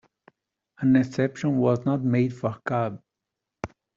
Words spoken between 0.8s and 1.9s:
exception was